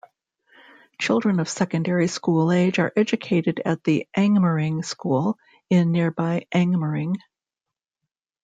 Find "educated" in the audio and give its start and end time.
2.95-3.61